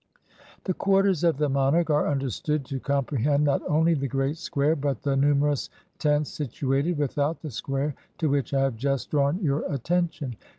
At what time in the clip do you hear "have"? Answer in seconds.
8.61-8.77